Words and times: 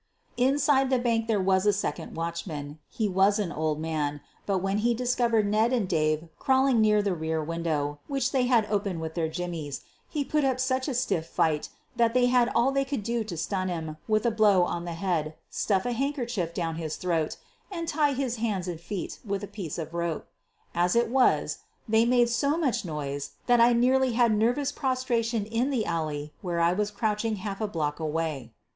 Inside 0.37 0.89
the 0.89 0.97
bank 0.97 1.27
there 1.27 1.39
was 1.39 1.67
a 1.67 1.71
second 1.73 2.15
watchman. 2.15 2.79
iHe 2.97 3.13
was 3.13 3.37
an 3.37 3.51
old 3.51 3.79
man, 3.79 4.21
but 4.47 4.57
when 4.57 4.79
he 4.79 4.95
discovered 4.95 5.45
Ned 5.45 5.71
and 5.71 5.87
Dave 5.87 6.27
crawling 6.39 6.81
through 6.83 7.03
the 7.03 7.13
rear 7.13 7.43
window, 7.43 7.99
which 8.07 8.31
they 8.31 8.47
had 8.47 8.65
opened 8.65 8.99
with 8.99 9.13
their 9.13 9.27
jimmies, 9.29 9.81
he 10.09 10.25
put 10.25 10.43
up 10.43 10.59
such 10.59 10.87
a 10.87 10.95
stiff 10.95 11.27
fight 11.27 11.69
that 11.97 12.15
they 12.15 12.25
had 12.25 12.49
all 12.55 12.71
they 12.71 12.83
could 12.83 13.03
do 13.03 13.23
to 13.23 13.35
stua 13.35 13.49
QUEEN 13.49 13.61
OF 13.61 13.67
THE 13.67 13.71
BURGLARS 13.75 13.77
77 13.77 13.89
him 13.89 13.97
with 14.07 14.25
a 14.25 14.31
blow 14.31 14.63
on 14.63 14.85
the 14.85 14.93
head, 14.93 15.35
stuff 15.51 15.85
a 15.85 15.91
handkerchief 15.91 16.51
down 16.51 16.77
his 16.77 16.95
throat, 16.95 17.37
and 17.69 17.87
tie 17.87 18.13
his 18.13 18.37
hands 18.37 18.67
and 18.67 18.81
feet 18.81 19.19
with 19.23 19.43
a 19.43 19.47
piece 19.47 19.77
of 19.77 19.93
rope. 19.93 20.27
As 20.73 20.95
it 20.95 21.09
was, 21.11 21.59
they 21.87 22.05
made 22.05 22.29
so 22.29 22.57
much 22.57 22.83
noise 22.83 23.33
that 23.45 23.61
I 23.61 23.73
nearly 23.73 24.13
had 24.13 24.35
nervous 24.35 24.71
prostration 24.71 25.45
in 25.45 25.69
the 25.69 25.85
alley 25.85 26.33
where 26.41 26.59
I 26.59 26.73
was 26.73 26.89
crouching 26.89 27.35
half 27.35 27.61
a 27.61 27.67
block 27.67 27.99
away. 27.99 28.51